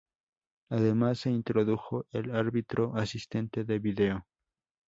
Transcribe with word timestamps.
Además, 0.71 1.19
se 1.19 1.29
introdujo 1.29 2.07
el 2.11 2.33
árbitro 2.35 2.95
asistente 2.95 3.63
de 3.65 3.77
vídeo. 3.77 4.25